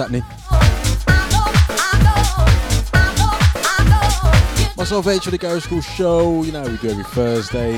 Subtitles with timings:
[0.00, 0.24] happening.
[4.76, 6.42] Myself, H for the Garage Skool Show.
[6.42, 7.74] You know we do every Thursday,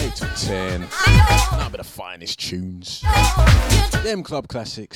[0.00, 0.82] 8 to 10.
[0.82, 3.04] A bit of finest tunes.
[4.02, 4.89] Them club classics.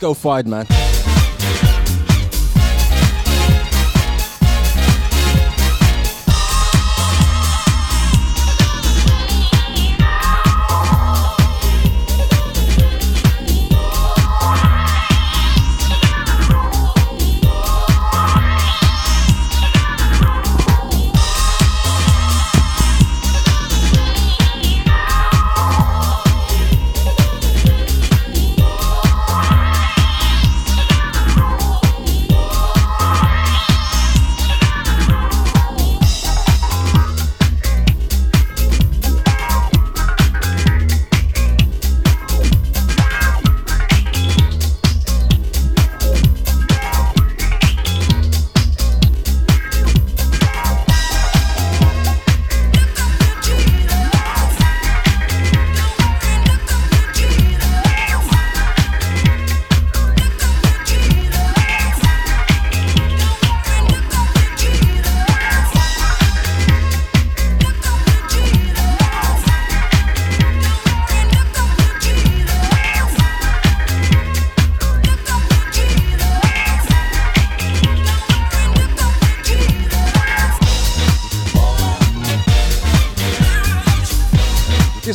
[0.00, 0.79] Disco fied, man.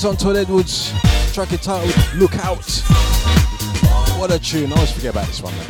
[0.05, 0.91] On Todd Edwards,
[1.33, 2.63] track entitled Look Out.
[4.19, 5.67] What a tune, I always forget about this one, man.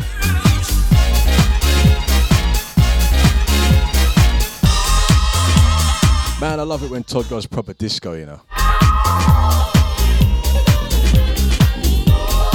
[6.42, 8.42] Man, I love it when Todd goes proper disco, you know.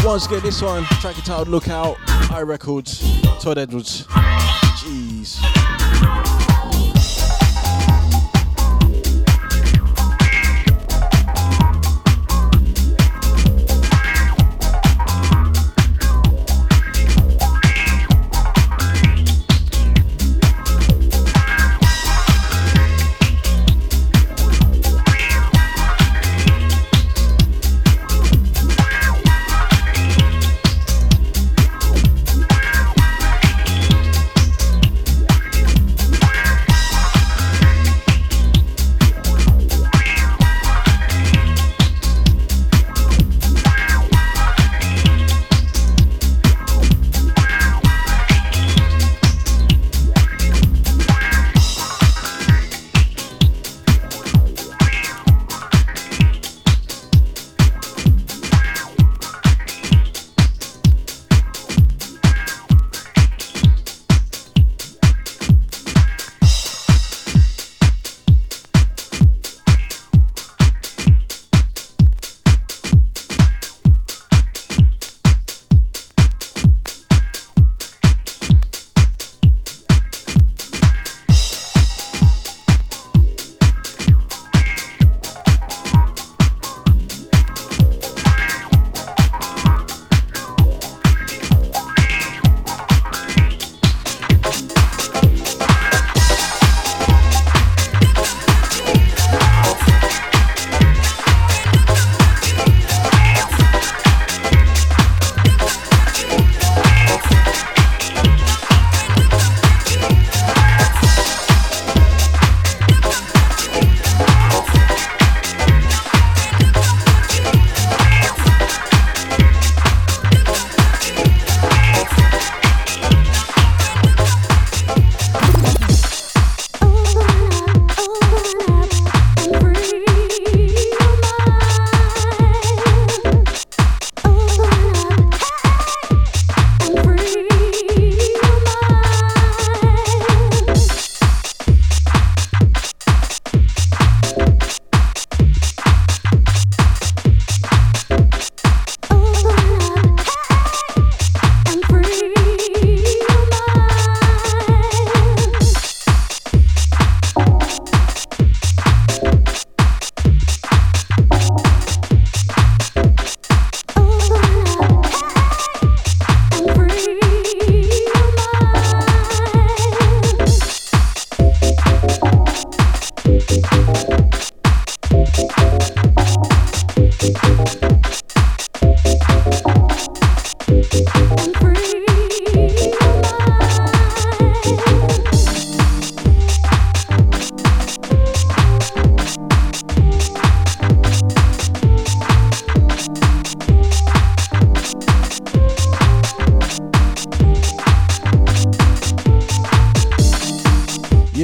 [0.05, 1.97] Once again, this one, track entitled Look Out,
[2.31, 3.01] I Records,
[3.41, 4.07] Todd Edwards.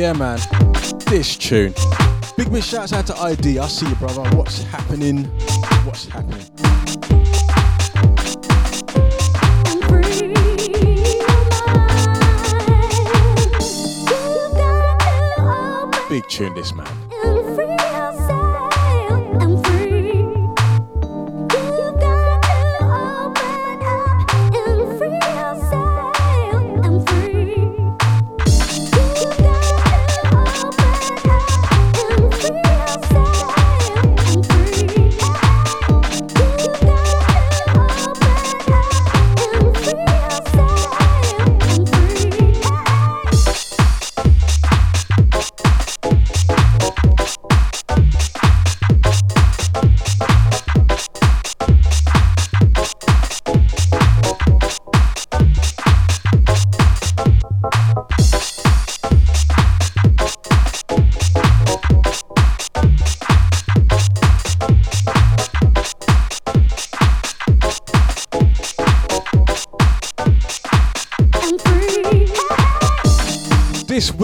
[0.06, 0.38] Yeah, man.
[1.06, 1.74] This tune.
[2.36, 3.58] Big big shouts out to ID.
[3.58, 4.22] I see you, brother.
[4.36, 5.24] What's happening?
[5.84, 6.45] What's happening?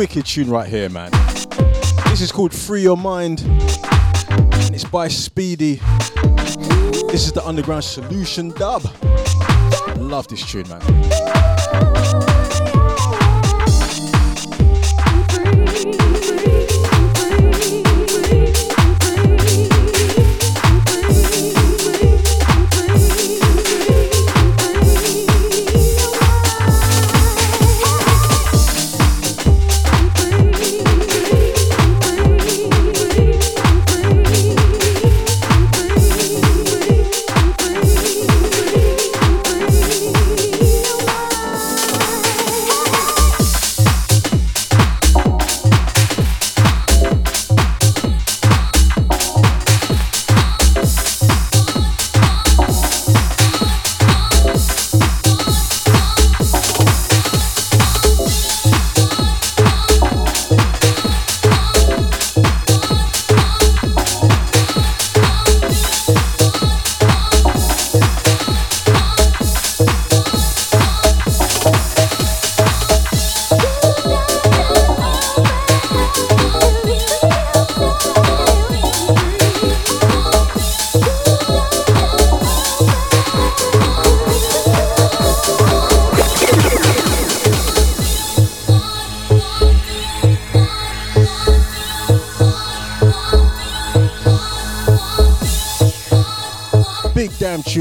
[0.03, 1.13] Wicked tune right here, man.
[2.07, 5.77] This is called Free Your Mind, and it's by Speedy.
[7.07, 8.83] This is the Underground Solution dub.
[9.99, 12.32] Love this tune, man.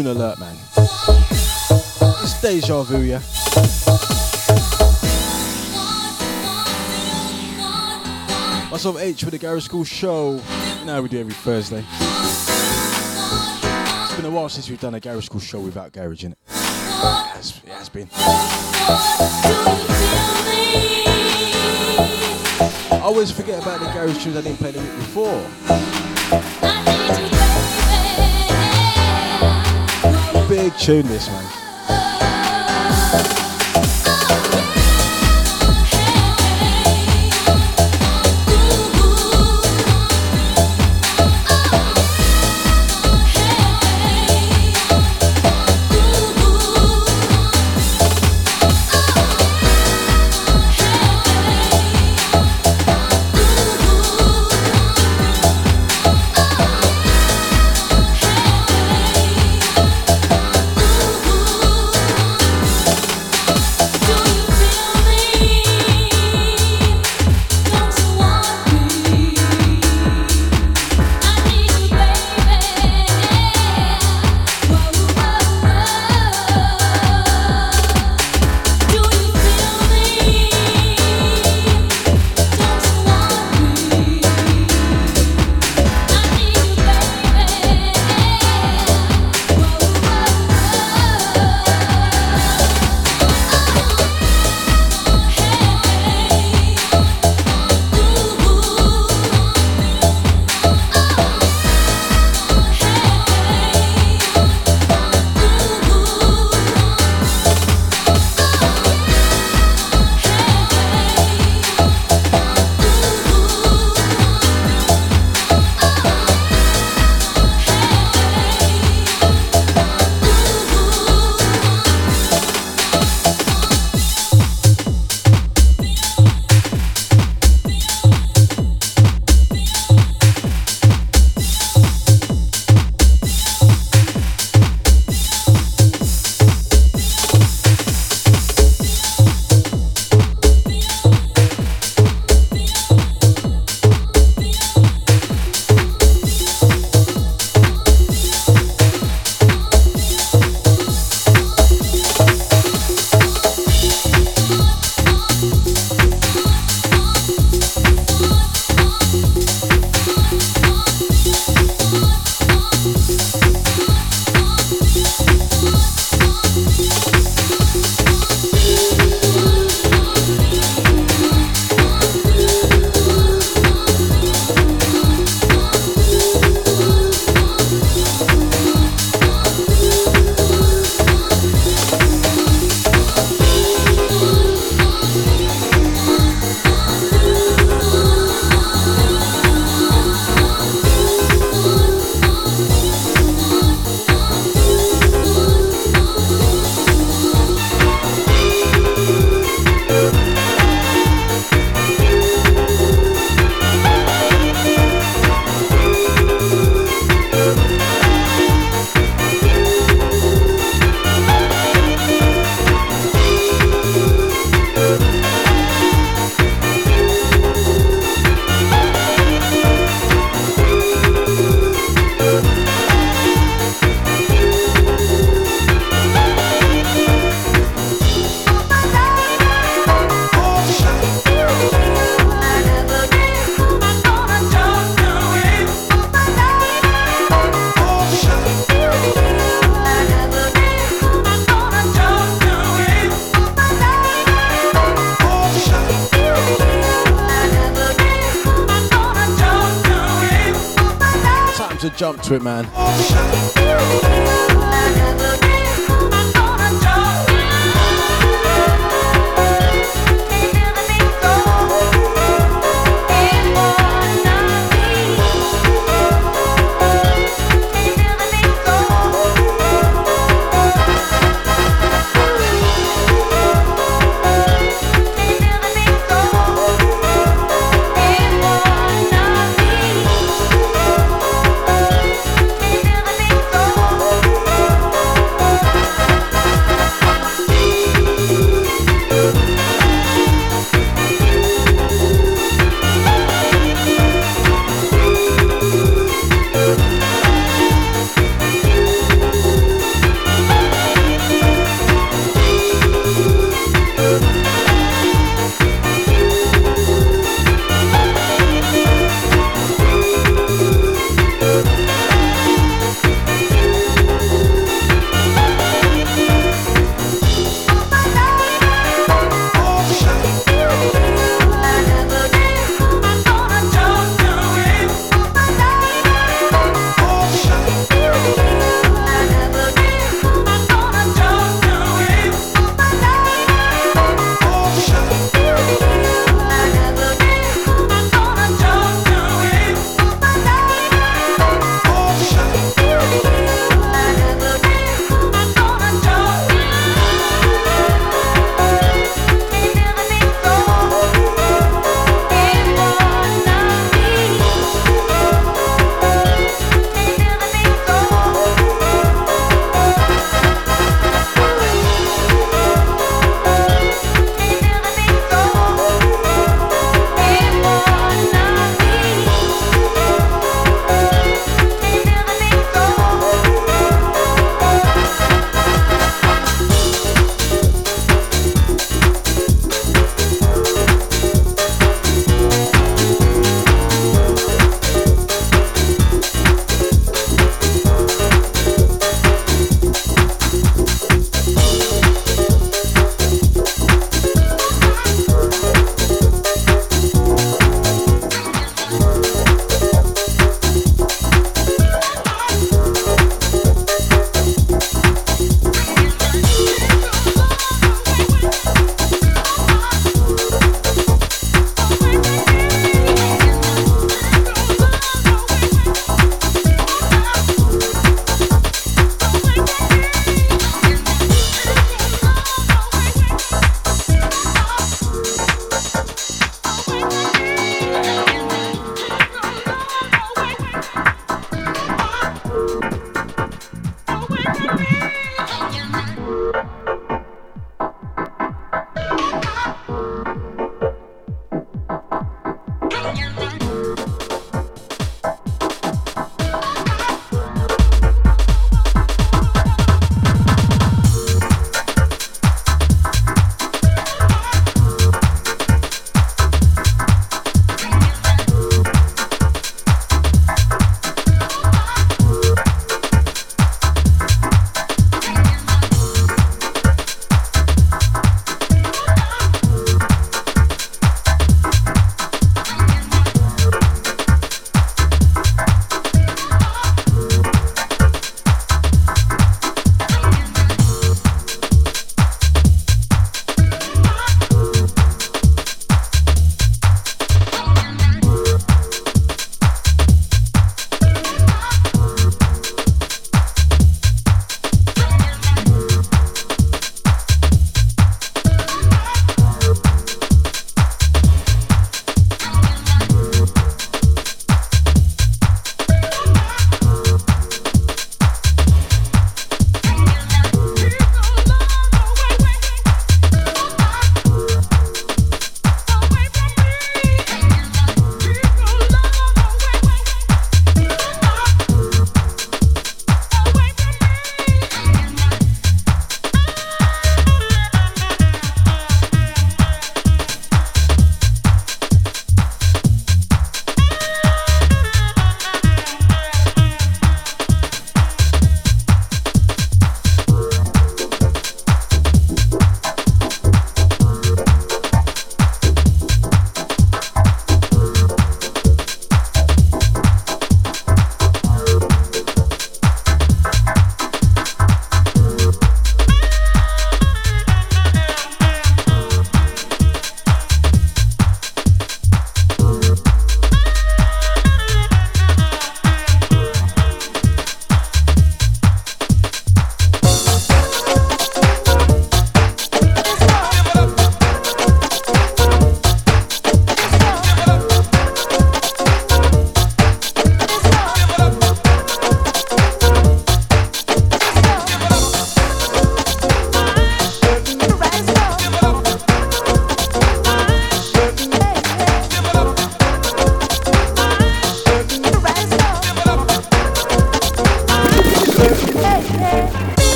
[0.00, 0.56] Tune alert, man.
[2.22, 3.18] It's deja vu, yeah.
[8.70, 10.40] Myself H for the Garage Skool show.
[10.86, 11.84] Now we do every Thursday.
[14.04, 16.38] It's been a while since we've done a Garage Skool show without garage in it.
[16.48, 18.08] It has, it has been.
[22.90, 25.99] I always forget about the garage tunes I didn't play the week before.
[30.60, 33.39] Big tune, this man.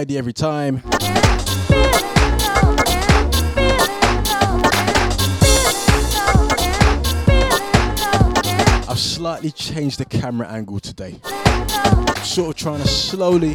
[0.00, 0.82] Every time.
[8.88, 11.20] I've slightly changed the camera angle today.
[12.24, 13.52] Sort of trying to slowly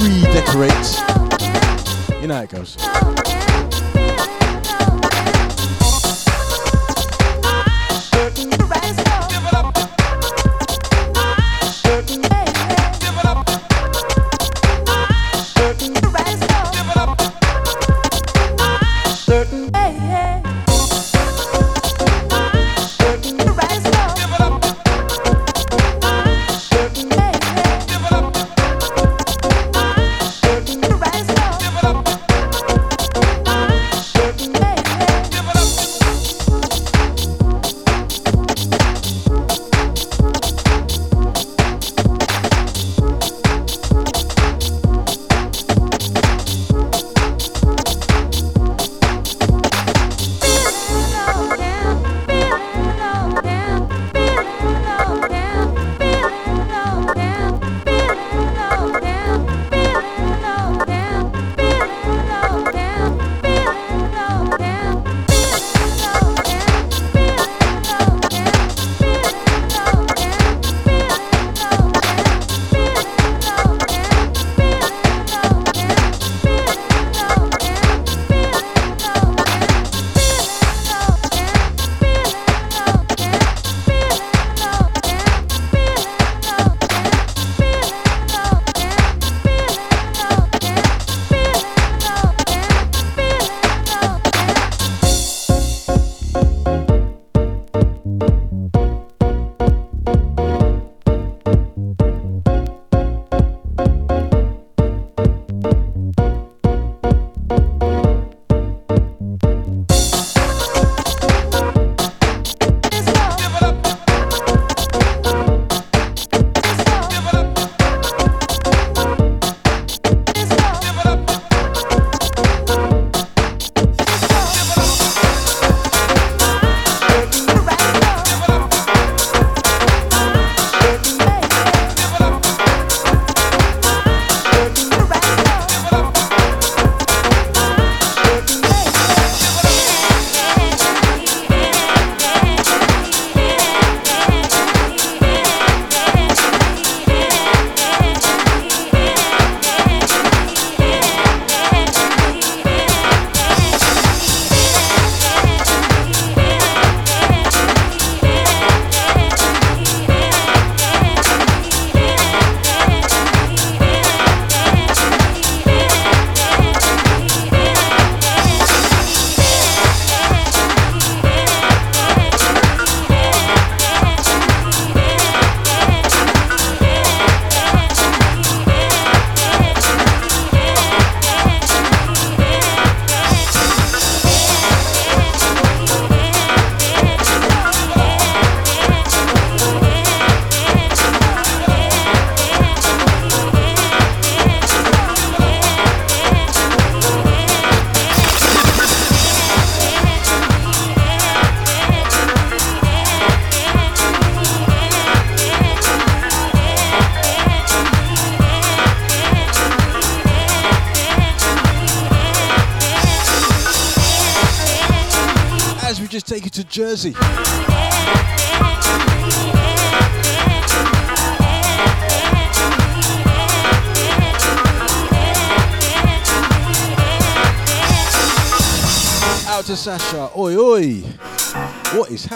[0.00, 0.72] redecorate.
[2.22, 3.01] You know how it goes.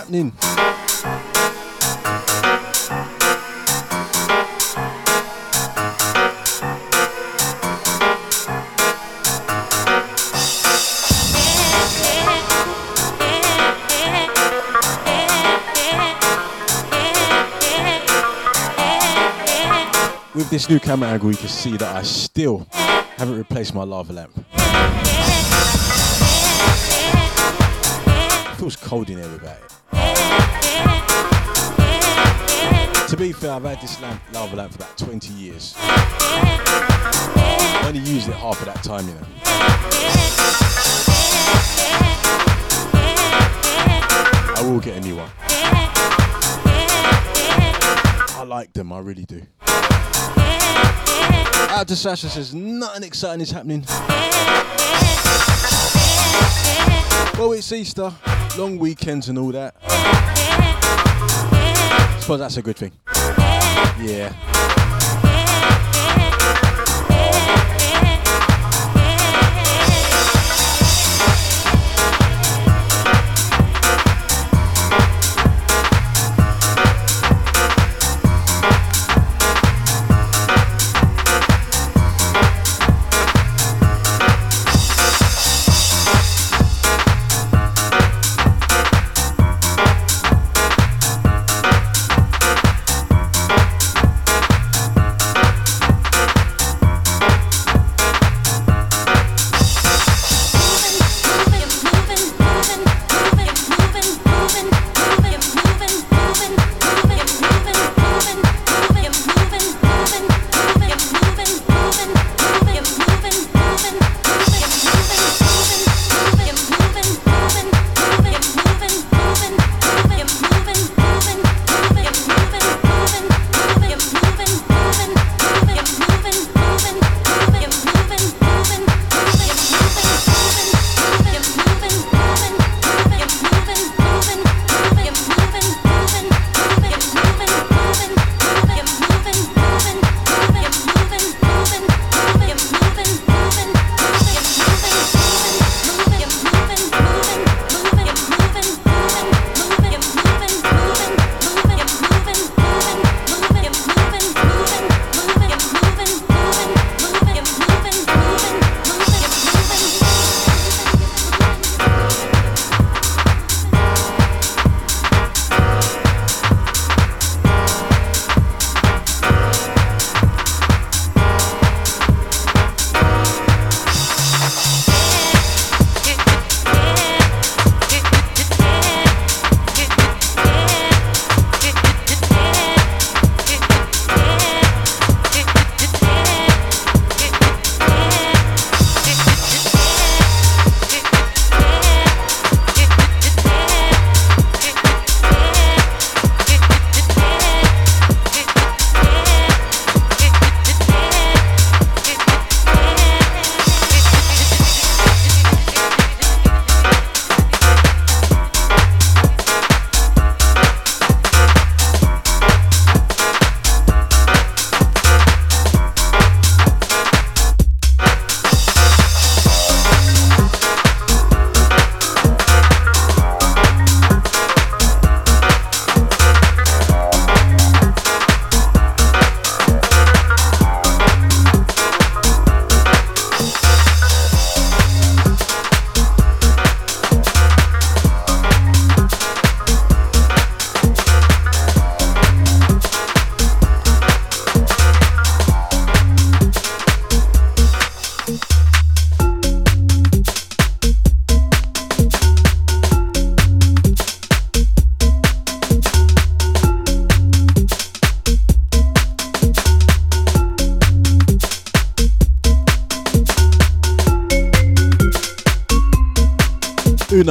[0.06, 0.32] Happening?
[20.34, 24.12] with this new camera angle, you can see that I still haven't replaced my lava
[24.12, 24.32] lamp.
[28.46, 29.75] It feels cold in here without it.
[33.08, 35.76] To be fair, I've had this lamp, lava lamp for about 20 years.
[35.78, 39.20] I only used it half of that time, you know.
[44.56, 45.30] I will get a new one.
[48.36, 49.40] I like them, I really do.
[51.70, 53.84] Out to Sasha says nothing exciting is happening.
[57.38, 58.12] Well, it's Easter,
[58.58, 59.76] long weekends and all that.
[62.26, 62.90] Suppose that's a good thing.
[64.00, 64.55] Yeah.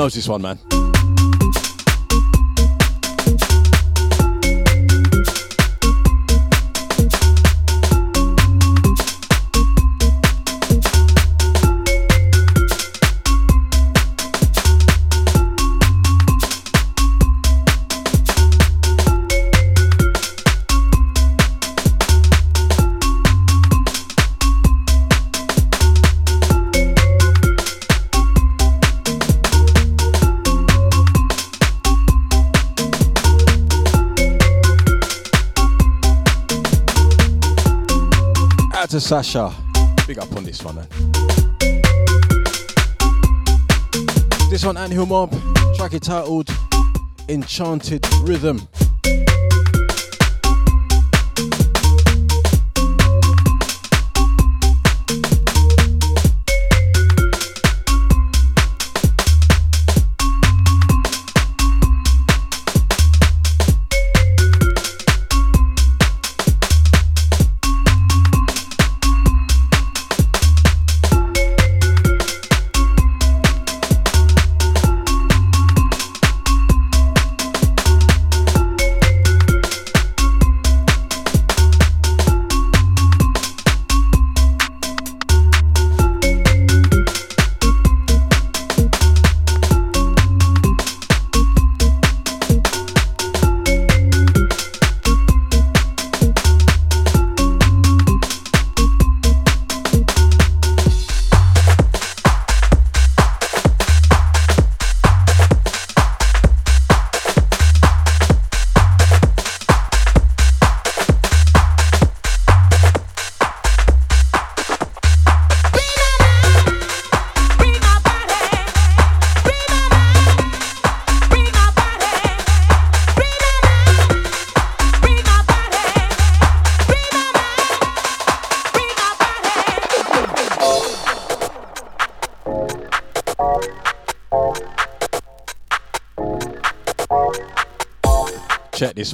[0.06, 0.75] Knows this one, man?
[39.06, 39.54] Sasha.
[40.08, 40.88] Big up on this one, man.
[44.50, 45.32] This one, Anthill Mob,
[45.76, 46.50] track entitled
[47.30, 48.68] Enchanted Rhythm.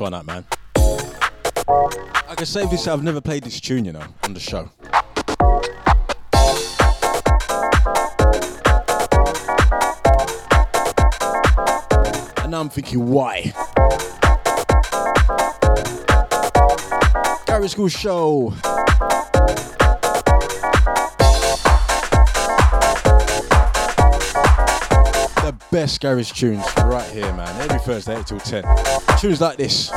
[0.01, 0.43] One out, man.
[0.77, 4.67] I can say this, I've never played this tune, you know, on the show.
[12.41, 13.53] And now I'm thinking, why?
[17.45, 18.80] Garage Skool Show.
[25.71, 27.61] Best garage tunes right here, man.
[27.61, 28.63] Every Thursday, 8 till 10.
[29.19, 29.89] Tunes like this.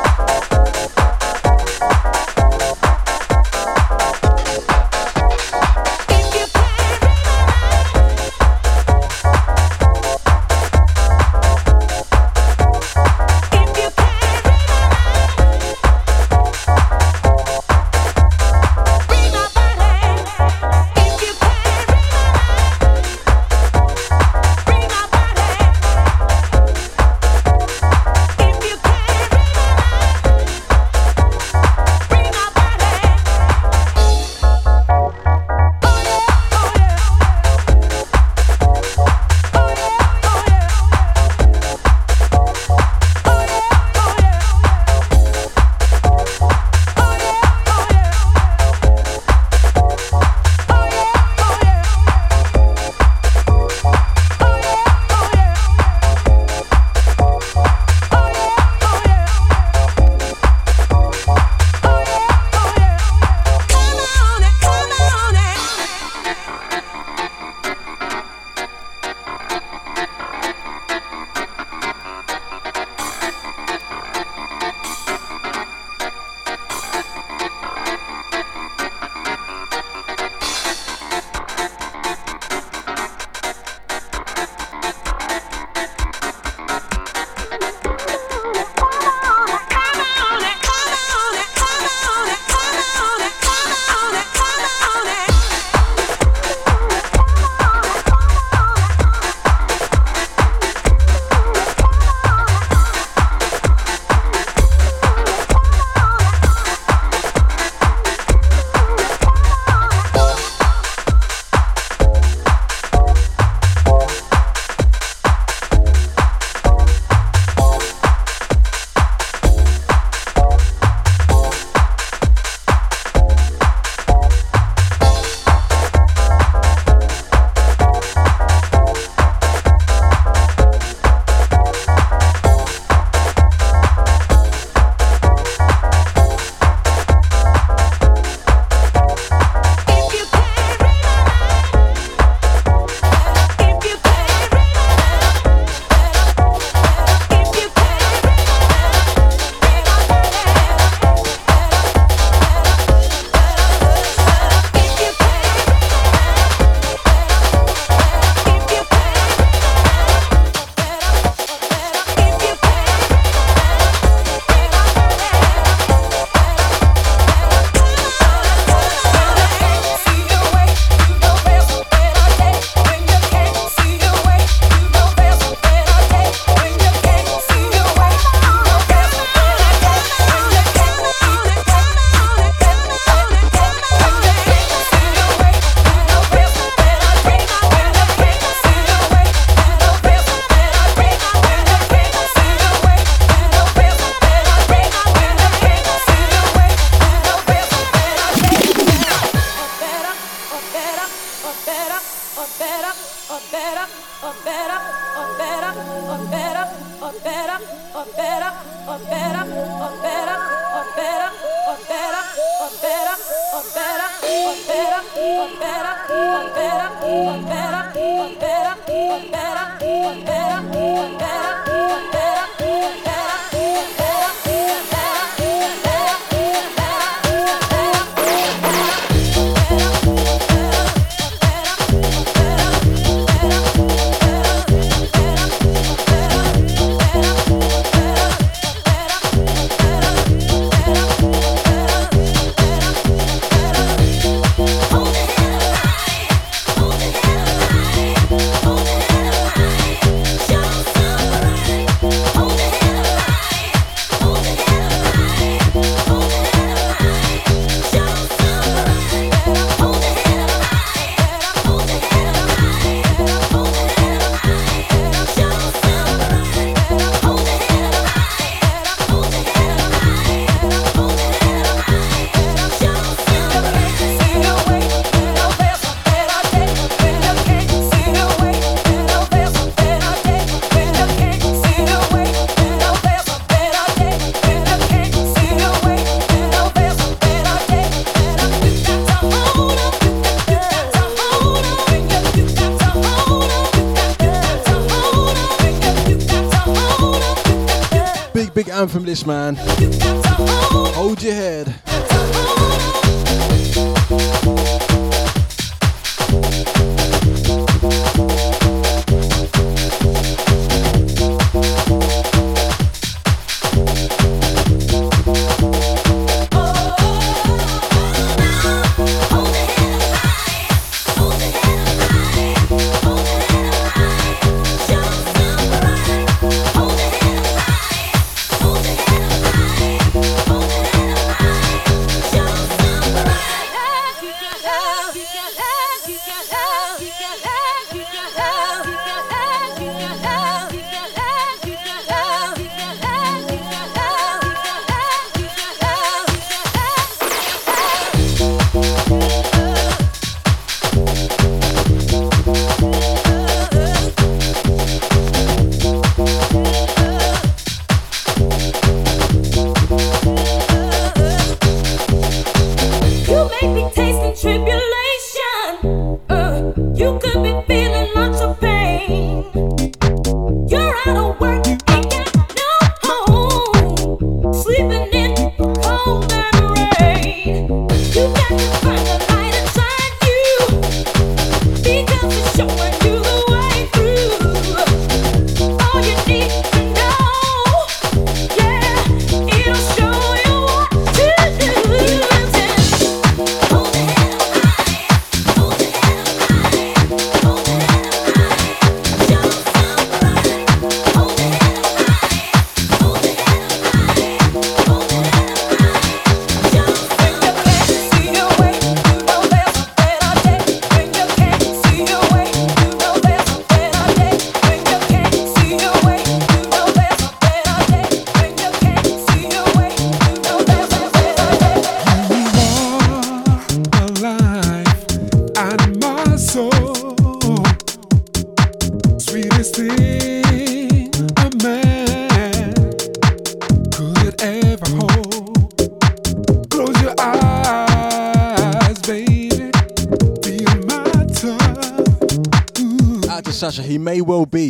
[299.27, 299.74] Man.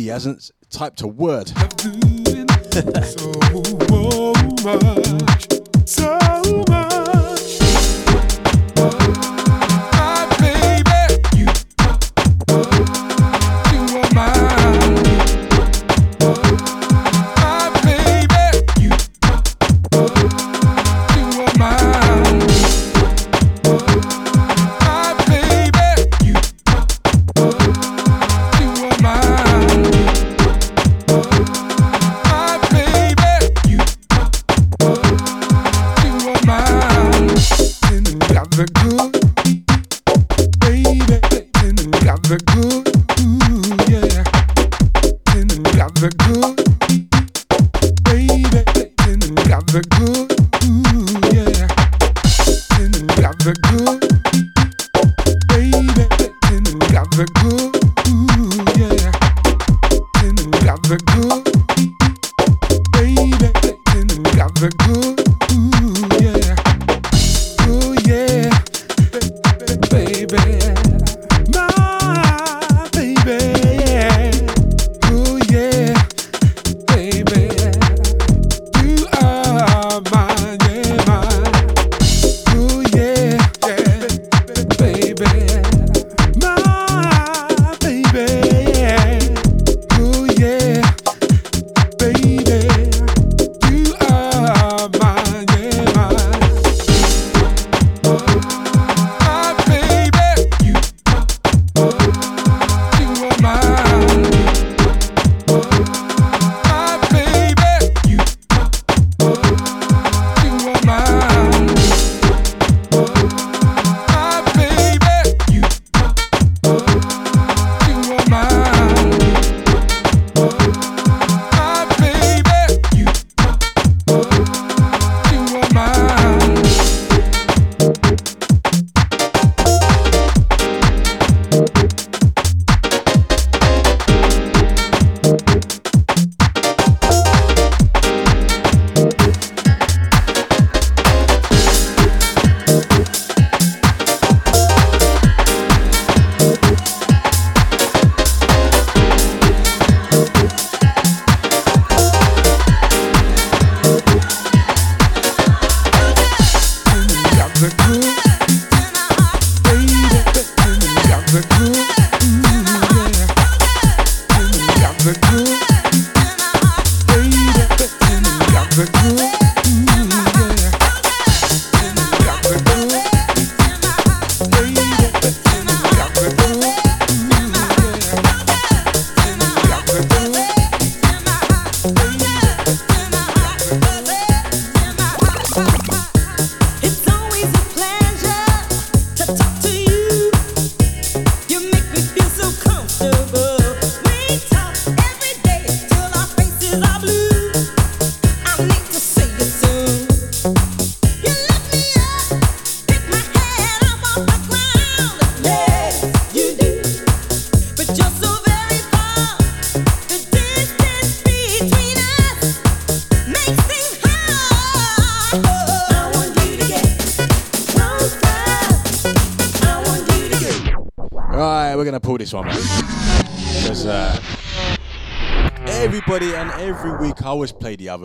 [0.07, 1.51] Hasn't typed a word.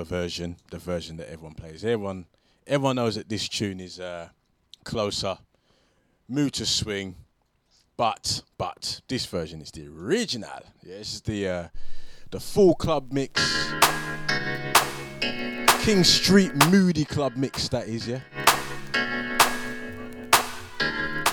[0.00, 1.84] Other version, the version that everyone plays.
[1.84, 2.24] Everyone,
[2.66, 4.30] everyone knows that this tune is uh,
[4.82, 5.36] closer,
[6.26, 7.16] Mood II Swing,
[7.98, 10.62] but but this version is the original.
[10.82, 11.68] Yeah, this is the uh,
[12.30, 13.42] the full club mix,
[15.84, 17.68] King Street Moody Club mix.
[17.68, 18.20] That is, yeah.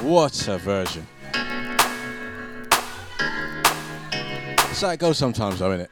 [0.01, 1.07] What a version.
[4.57, 5.87] That's how it goes sometimes, though, innit?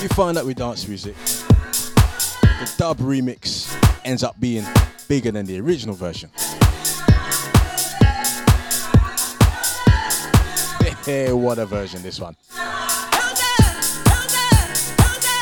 [0.00, 3.66] You find that with dance music, the dub remix
[4.04, 4.64] ends up being
[5.08, 6.30] bigger than the original version.
[11.04, 12.36] Hey, what a version, this one.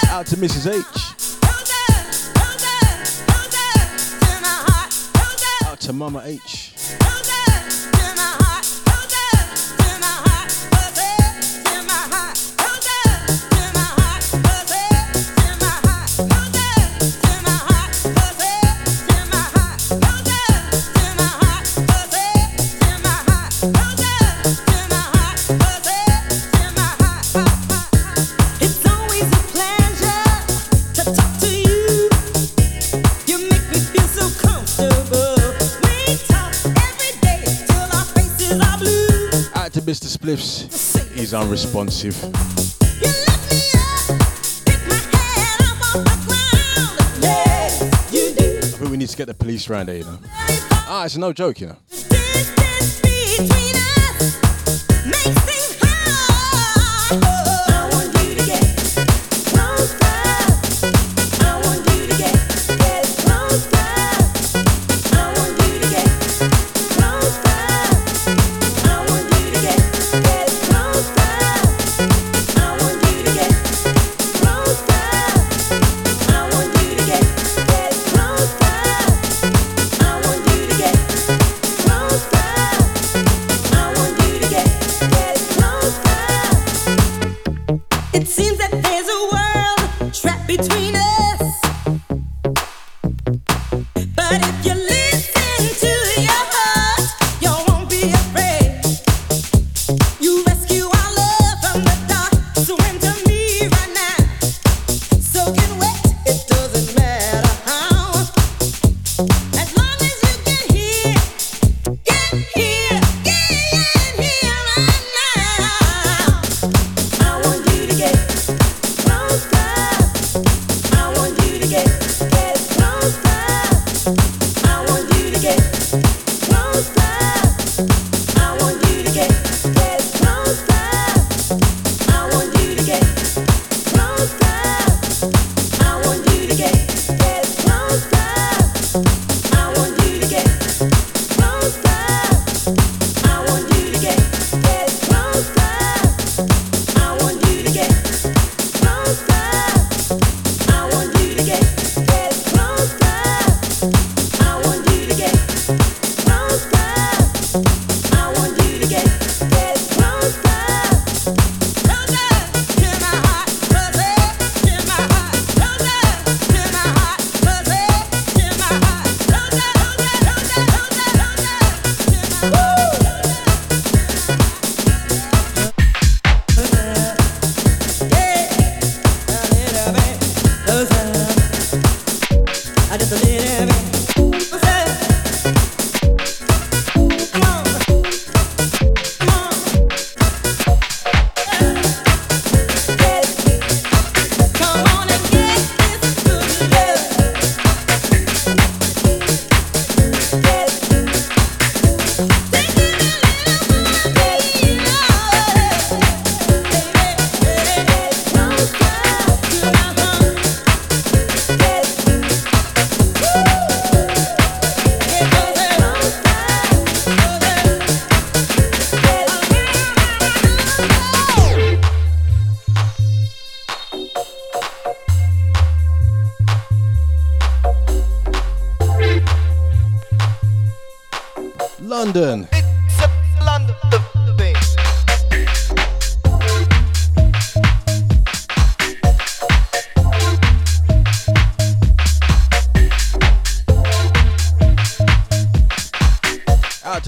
[0.08, 0.72] Out to Mrs.
[0.72, 0.84] H.
[5.66, 6.75] Out to Mama H.
[40.26, 42.16] Spliffs is unresponsive.
[42.24, 42.28] I
[48.72, 50.18] think we need to get the police round here, you know.
[50.88, 51.76] Ah, it's no joke, you know.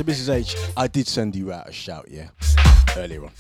[0.09, 0.33] Mrs.
[0.35, 0.57] H.
[0.75, 2.29] I did send you out a shout, yeah,
[2.97, 3.31] earlier on.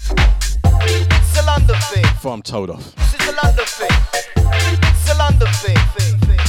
[0.82, 2.02] It's a London thing.
[2.02, 2.94] Before I'm told off.
[2.94, 3.88] This is a London thing.
[4.36, 5.78] It's a London thing.
[5.96, 6.40] thing, thing.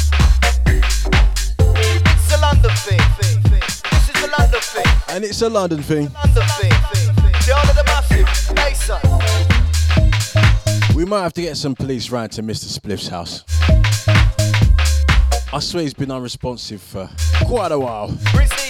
[2.03, 2.99] It's a London thing.
[2.99, 3.63] thing, thing.
[3.91, 4.85] This is a London thing.
[5.07, 6.11] And it's a London thing.
[6.11, 6.73] London thing.
[6.91, 7.31] thing, thing.
[7.47, 8.27] The of the massive
[8.57, 8.99] baser.
[10.97, 12.67] We might have to get some police round to Mr.
[12.77, 13.45] Spliff's house.
[15.53, 17.09] I swear he's been unresponsive for
[17.45, 18.07] quite a while.
[18.33, 18.69] Bring the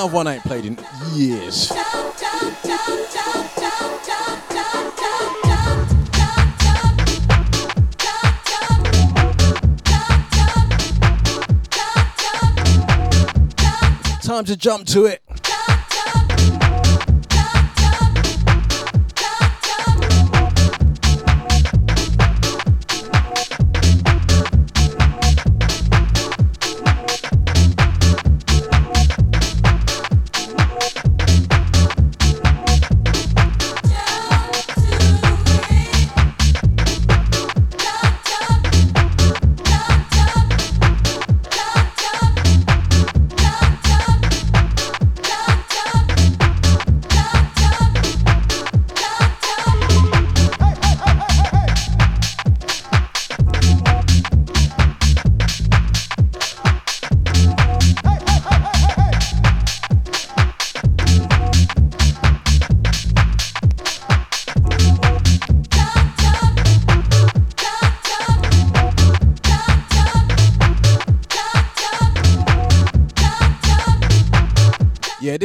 [0.00, 0.78] Another one I ain't played in
[1.12, 1.68] years.
[14.22, 15.20] Time to jump to it.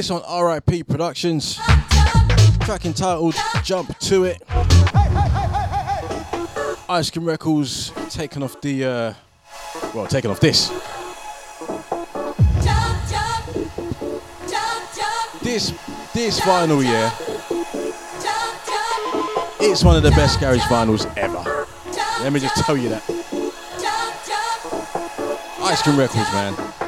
[0.07, 1.55] this on RIP Productions.
[2.61, 4.41] Track entitled Jump to It.
[6.87, 9.13] Ice Cream Records taking off the, uh,
[9.93, 10.69] well, taking off this.
[15.41, 15.73] This,
[16.13, 17.11] this vinyl, yeah.
[19.59, 21.67] It's one of the best garage vinyls ever.
[22.21, 23.03] Let me just tell you that.
[25.61, 26.84] Ice Cream Records, man.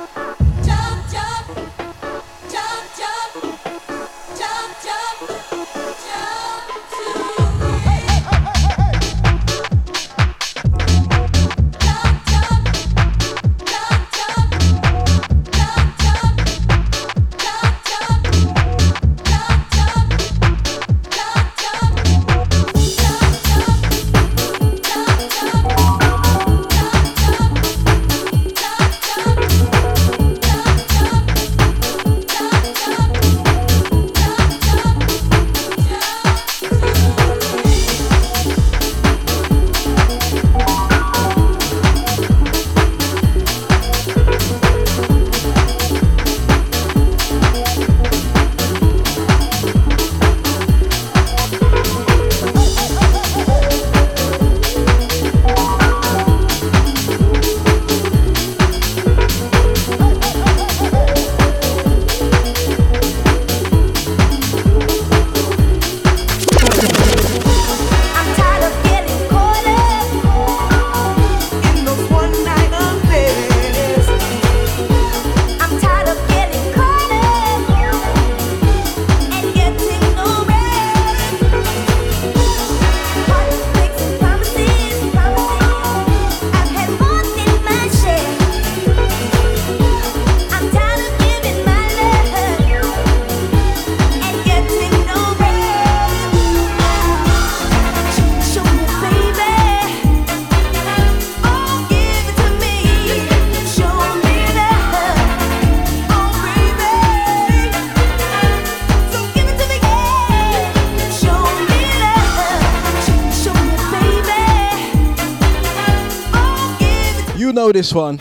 [117.68, 118.18] know this one.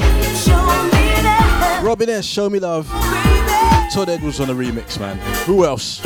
[1.85, 2.89] Robin S, Show Me Love.
[3.93, 5.18] Todd Edwards on the remix, man.
[5.47, 6.01] Who else?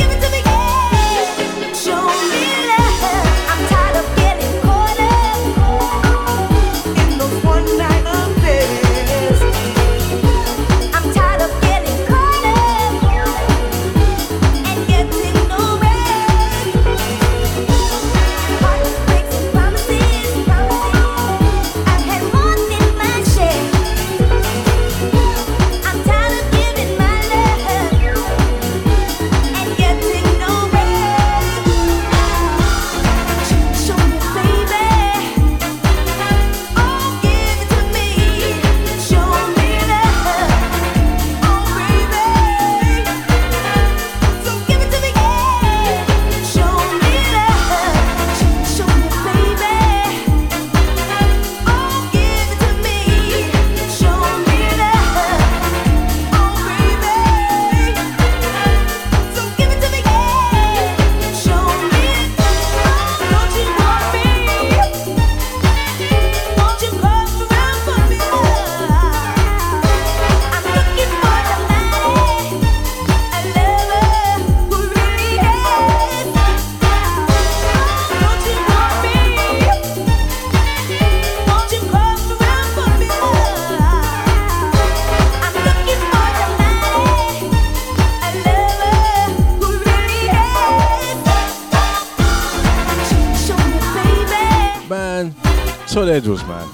[96.21, 96.69] schedules, man.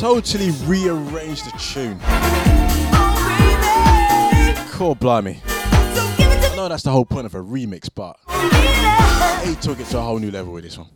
[0.00, 2.00] Totally rearranged the tune.
[4.72, 5.40] Cool, blimey.
[5.44, 8.16] I know that's the whole point of a remix, but
[9.46, 10.88] he took it to a whole new level with this one.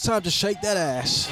[0.00, 1.28] Time to shake that ass.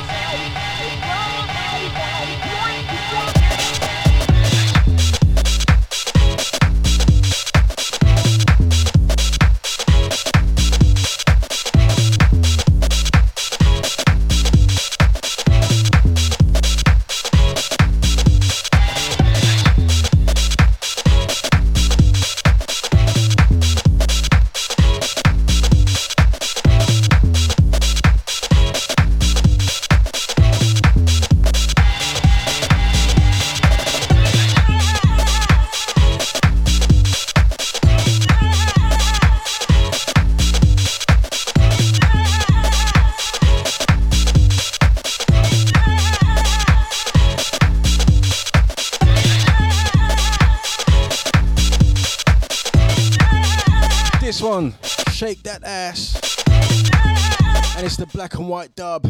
[58.60, 59.09] White dub.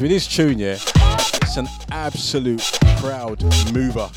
[0.00, 0.78] Me, this tune, yeah,
[1.42, 2.62] it's an absolute
[2.96, 3.42] crowd
[3.74, 4.08] mover.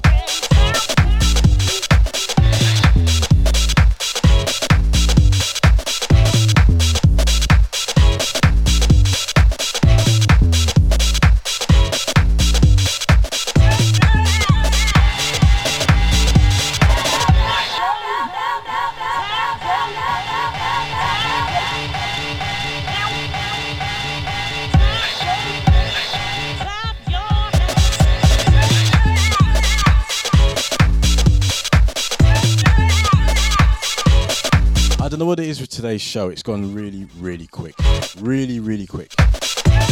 [35.94, 36.30] Today's show.
[36.30, 37.76] It's gone really, really quick.
[38.20, 39.14] Really, really quick.
[39.20, 39.84] I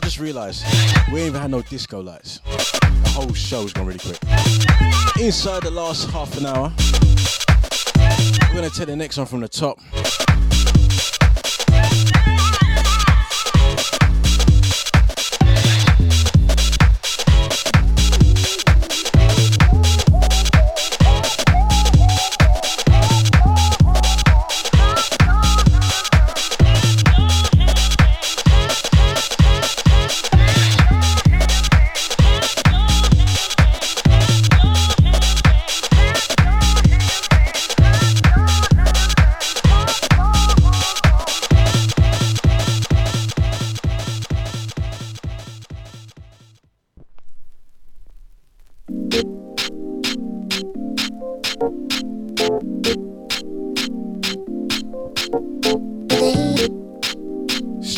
[0.00, 0.64] just realised
[1.12, 2.38] we ain't even had no disco lights.
[2.38, 4.18] The whole show's gone really quick.
[5.20, 6.72] Inside the last half an hour,
[8.48, 9.78] we're gonna take the next one from the top.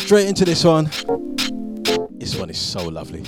[0.07, 0.85] Straight into this one.
[2.11, 3.23] This one is so lovely.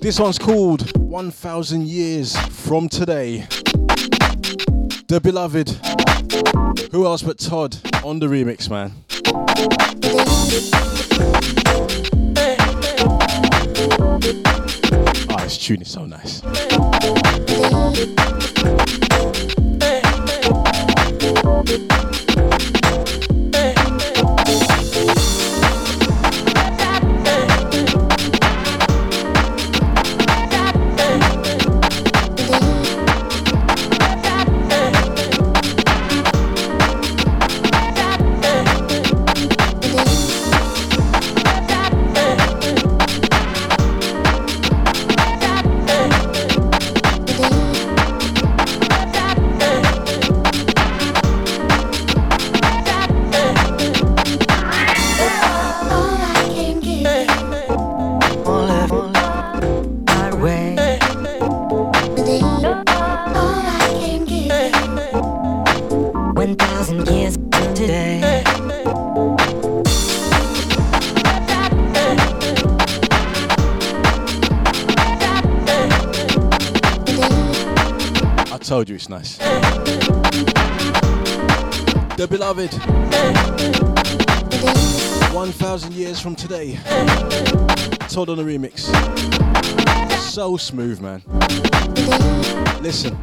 [0.00, 3.46] This one's called 1000 Years from Today.
[5.06, 5.68] The beloved.
[6.90, 8.92] Who else but Todd on the remix, man?
[15.30, 16.42] Oh, this tune is so nice.
[78.72, 79.36] Told you it's nice.
[82.16, 82.72] The beloved.
[85.34, 86.78] 1,000 years from today.
[88.08, 88.88] Todd on the remix.
[90.20, 91.22] So smooth, man.
[92.80, 93.14] Listen.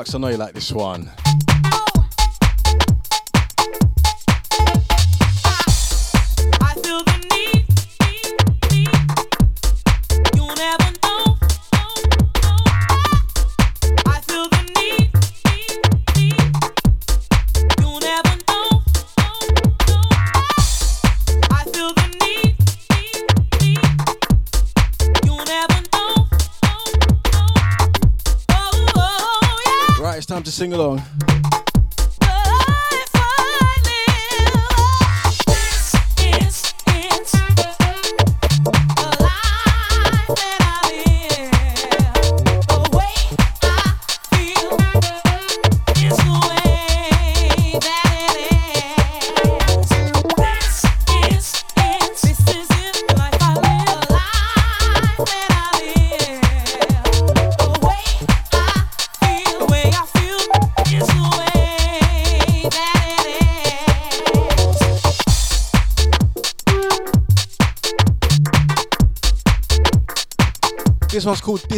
[0.00, 1.10] I know you like this one.
[30.60, 31.19] Sing along.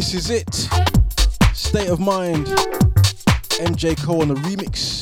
[0.03, 0.53] This Is It.
[1.55, 2.47] State of Mind.
[3.63, 5.02] MJ Cole on the remix.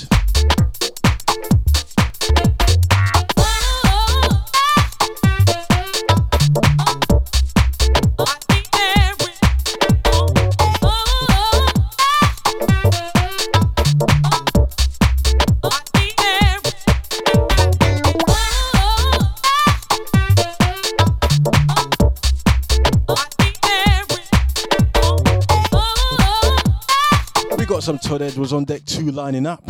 [27.81, 29.70] Got some Todd Edwards on deck two lining up.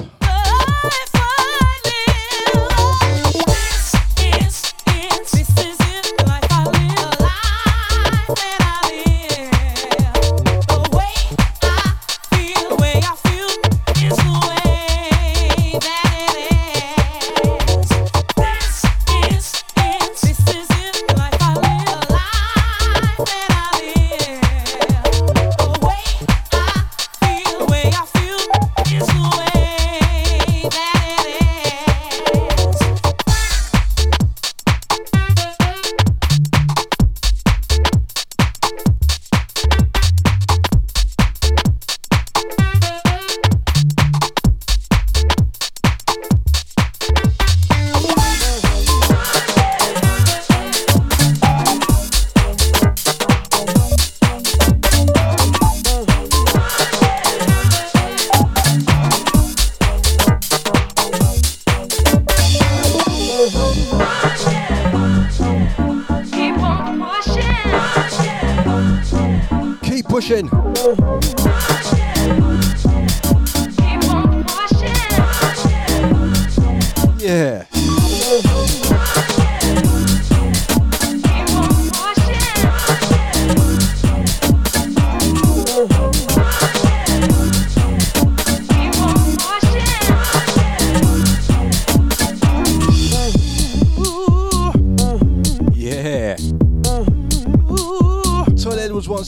[77.21, 77.65] Yeah.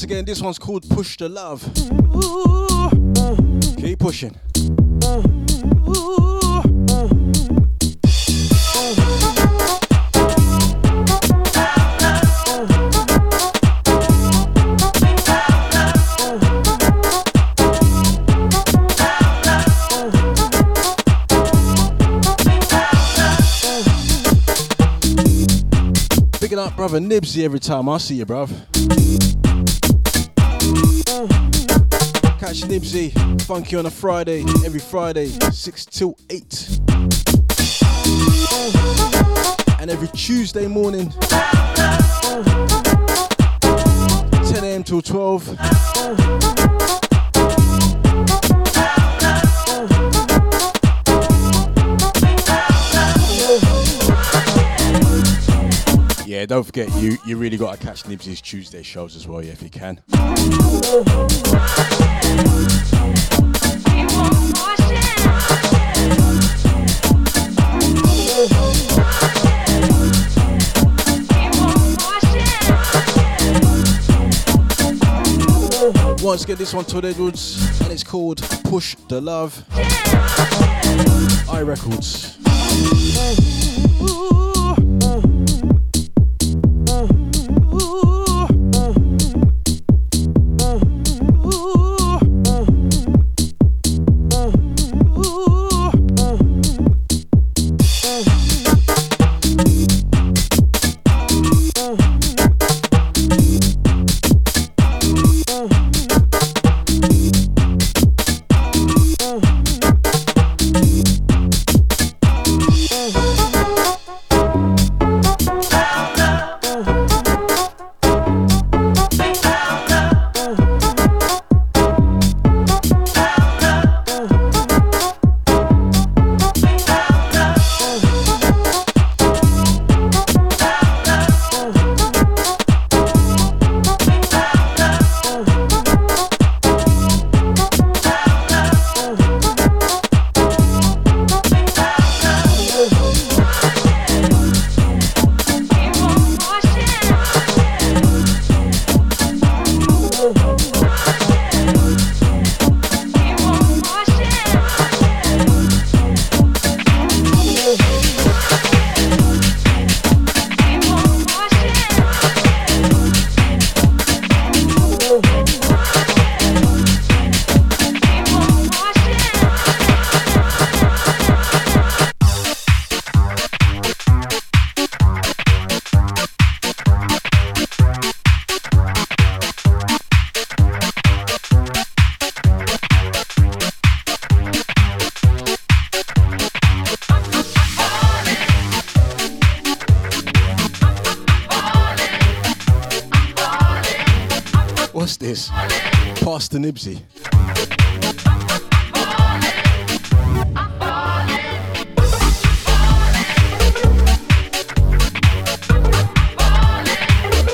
[0.03, 0.25] Once again.
[0.25, 1.63] This one's called Push the Love.
[3.77, 4.37] Keep pushing.
[26.77, 29.42] Brother Nibsy every time I see you, bruv.
[32.53, 36.81] Catch Nibsy, funky on a Friday, every Friday, 6 till 8.
[39.81, 41.11] And every Tuesday morning,
[44.51, 44.85] 10 a.m.
[44.85, 45.92] till 12.
[56.43, 59.63] Yeah, don't forget you you really gotta catch Nibsy's Tuesday shows as well, yeah, if
[59.63, 60.03] you can.
[76.25, 79.65] Once again, this one Todd Edwards, and it's called Push the Love.
[81.49, 82.37] I Records.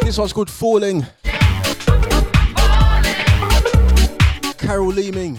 [0.03, 1.07] This one's called Falling.
[4.59, 5.39] Carol Leeming.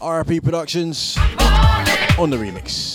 [0.00, 1.18] RIP Productions
[2.18, 2.93] on the remix.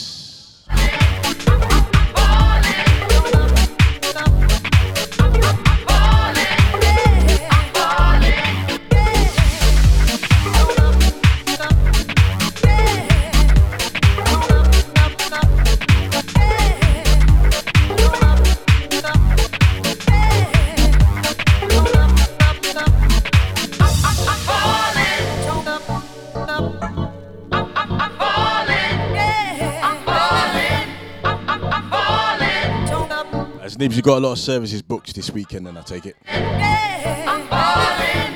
[33.80, 36.18] Nibs, you got a lot of services booked this weekend, then I take it.
[36.27, 38.34] I'm falling.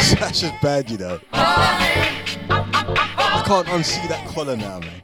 [0.00, 1.20] Sasha's bad, you know.
[1.34, 5.02] I can't unsee that collar now, man.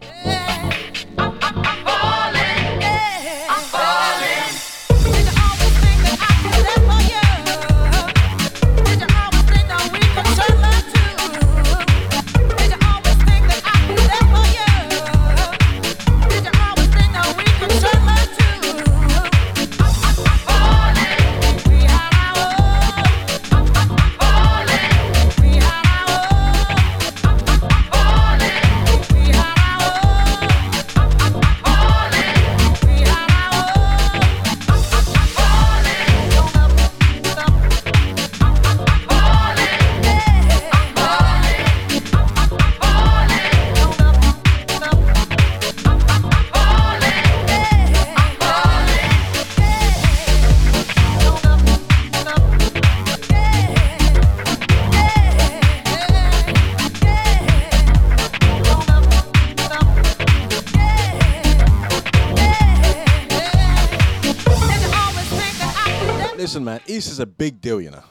[67.03, 68.05] Reese is a big deal, you know.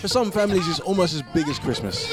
[0.00, 2.12] For some families, it's almost as big as Christmas.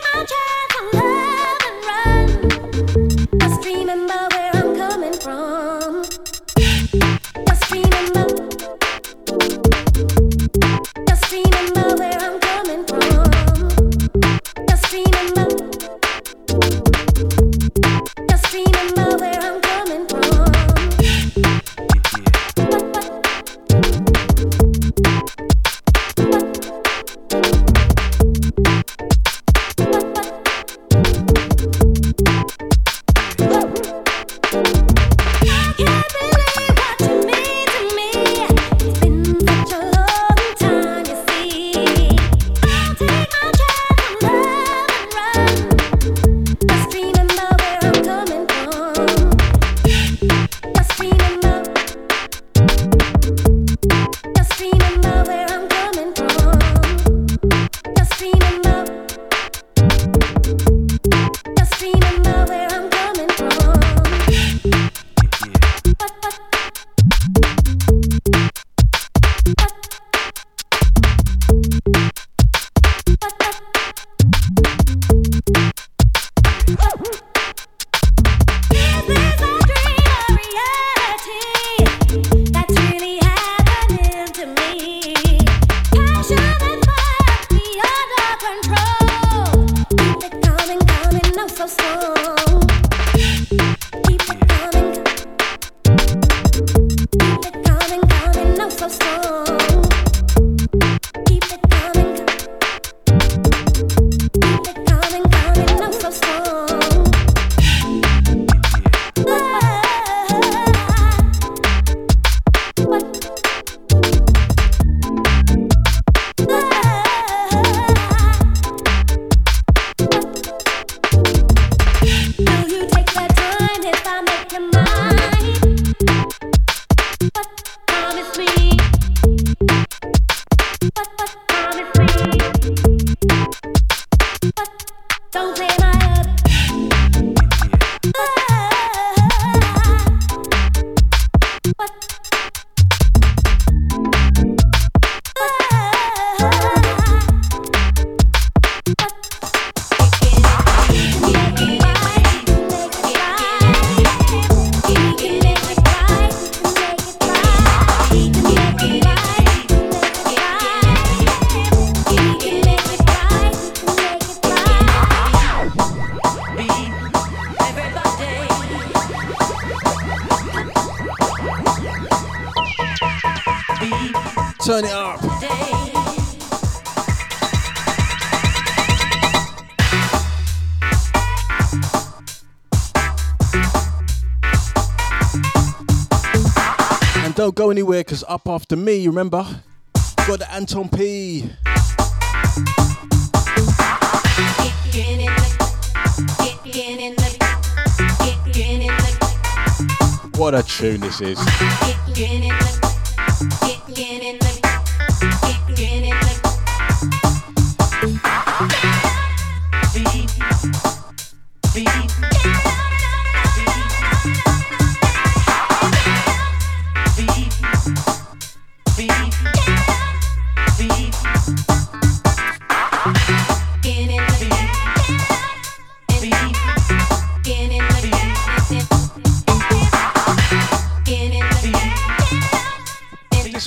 [200.41, 201.37] What a tune this is.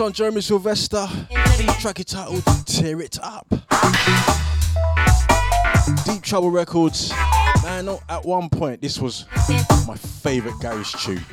[0.05, 1.09] On Jeremy Sylvester.
[1.81, 3.49] Track it titled Tear It Up.
[6.05, 7.11] Deep Trouble Records.
[7.63, 9.25] Man, at one point, this was
[9.89, 11.25] my favourite garage tune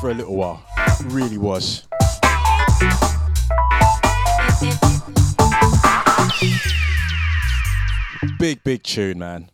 [0.00, 0.64] for a little while.
[1.04, 1.86] Really was.
[8.40, 9.50] Big, big tune, man.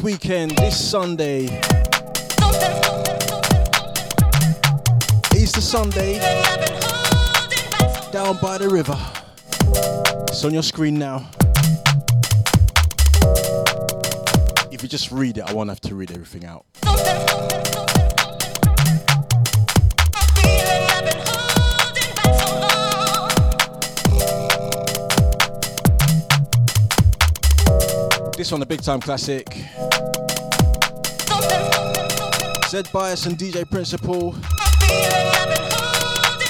[0.00, 1.44] This weekend, this Sunday,
[5.36, 6.18] Easter Sunday,
[8.10, 8.98] down by the river.
[10.28, 11.28] It's on your screen now.
[14.72, 16.64] If you just read it, I won't have to read everything out.
[28.40, 29.66] This one, a big time classic.
[32.70, 34.34] Zed Bias and DJ Principal.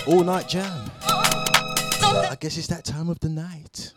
[0.07, 0.89] All night jam.
[1.03, 3.93] I guess it's that time of the night.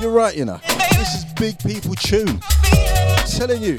[0.00, 0.60] You're right, you know.
[0.92, 2.40] This is big people tune.
[3.38, 3.78] telling you.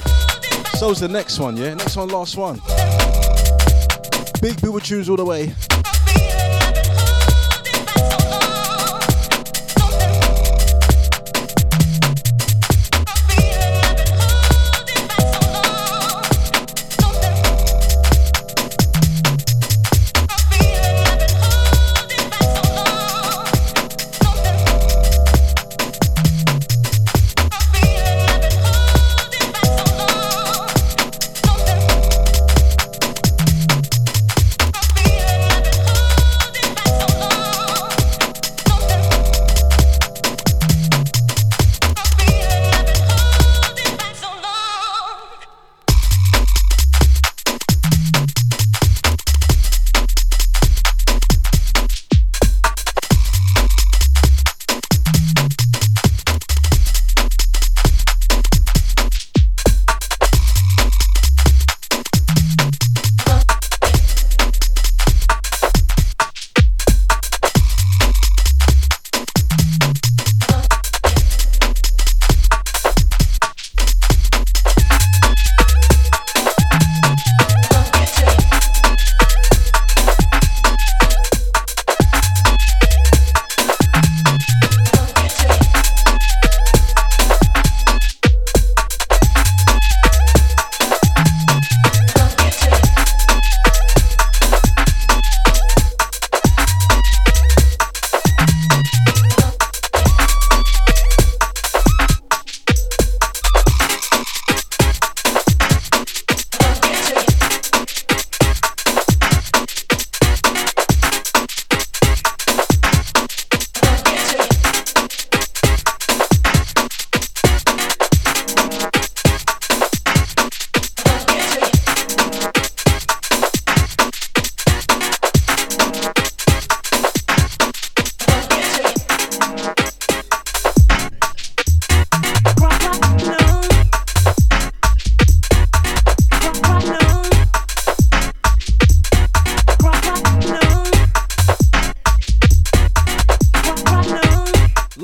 [0.77, 1.73] So's the next one, yeah?
[1.73, 2.55] Next one, last one.
[4.41, 5.53] Big people tunes all the way.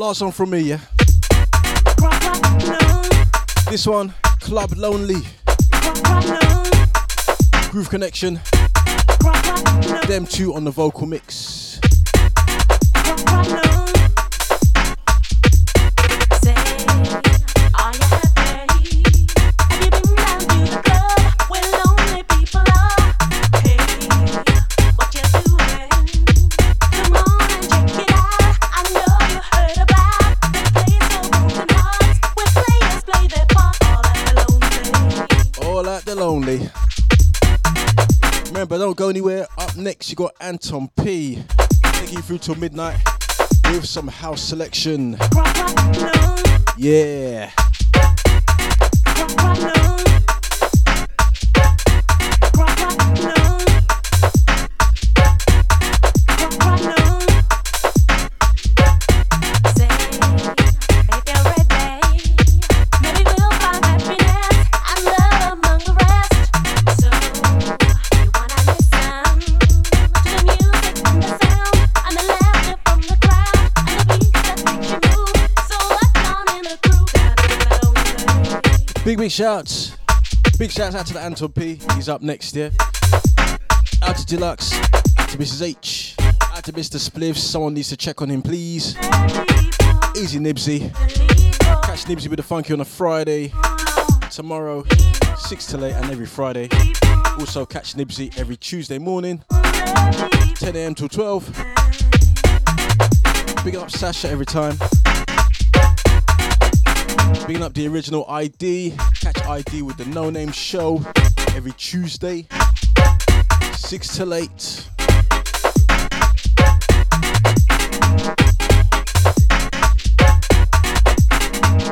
[0.06, 0.80] Last one from me, yeah.
[3.72, 5.16] This one, Club Lonely,
[7.72, 8.40] Groove Connektion,
[10.08, 11.55] them two on the vocal mix.
[38.96, 39.48] Don't go anywhere.
[39.58, 41.44] Up next, you got Anton P.
[41.84, 42.98] Taking you through till midnight
[43.70, 45.18] with some house selection.
[46.78, 47.52] Yeah.
[79.26, 79.98] Big, shouts.
[80.60, 81.80] Big shouts out to the Anton P.
[81.96, 82.70] He's up next year.
[84.04, 84.72] Out to Deluxe.
[85.18, 85.64] Out to Mrs.
[85.64, 86.16] H.
[86.22, 87.00] Out to Mr.
[87.00, 87.38] Spliffs.
[87.38, 88.96] Someone needs to check on him, please.
[90.16, 90.94] Easy Nibsy.
[91.82, 93.52] Catch Nibsy with the funky on a Friday.
[94.30, 94.86] Tomorrow,
[95.38, 96.70] 6 to 8 and every Friday.
[97.40, 100.94] Also catch Nibsy every Tuesday morning, 10 a.m.
[100.94, 101.48] till 12.
[103.66, 104.78] Big up Sasha every time.
[107.48, 108.96] Bigging up the original ID.
[109.48, 111.04] ID with the No Name Show
[111.56, 112.48] every Tuesday,
[113.74, 114.90] 6 till 8.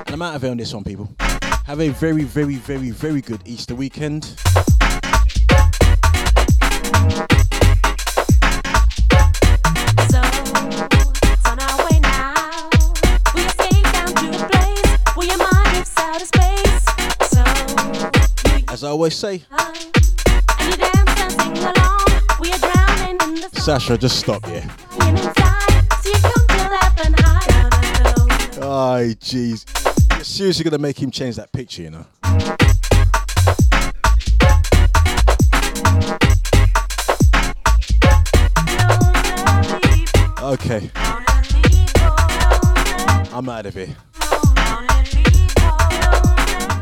[0.08, 1.10] And I'm out of here on this one, people.
[1.66, 4.36] Have a very, very, very, very good Easter weekend.
[18.84, 19.42] I always say,
[23.54, 24.68] Sasha, just stop, yeah.
[28.62, 29.66] Ay, jeez.
[30.12, 32.06] You're seriously gonna make him change that picture, you know?
[40.44, 40.92] Okay,
[43.34, 43.96] I'm out of here.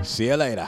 [0.04, 0.68] See you later.